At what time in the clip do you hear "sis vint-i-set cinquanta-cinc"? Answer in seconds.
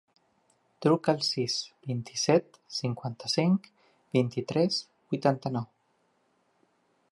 1.27-3.69